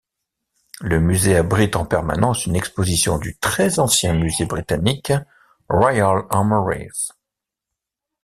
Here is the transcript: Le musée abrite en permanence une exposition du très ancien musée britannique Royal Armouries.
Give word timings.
Le 0.79 0.99
musée 0.99 1.37
abrite 1.37 1.75
en 1.75 1.85
permanence 1.85 2.47
une 2.47 2.55
exposition 2.55 3.19
du 3.19 3.37
très 3.37 3.77
ancien 3.77 4.13
musée 4.15 4.47
britannique 4.47 5.13
Royal 5.69 6.23
Armouries. 6.31 7.09